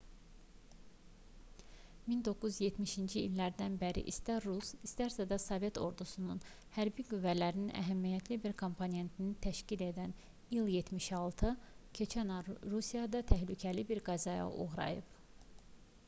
1970-ci 2.11 3.21
illərdən 3.25 3.75
bəri 3.83 4.03
istər 4.11 4.47
rus 4.49 4.71
istərsə 4.87 5.27
də 5.33 5.37
sovet 5.43 5.77
ordusunun 5.89 6.41
hərbi 6.79 7.05
qüvvələrinin 7.11 7.69
əhəmiyyətli 7.83 8.39
bir 8.47 8.57
komponentini 8.63 9.37
təşkil 9.49 9.85
edən 9.91 10.17
il-76 10.59 11.53
keçən 12.01 12.35
ay 12.39 12.57
rusiyada 12.75 13.25
təhlükəli 13.35 13.87
bir 13.95 14.03
qəzaya 14.11 14.53
uğrayıb 14.69 15.17